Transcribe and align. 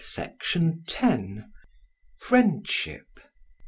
Section 0.03 0.83
10. 0.87 1.45
Friendship. 2.17 3.19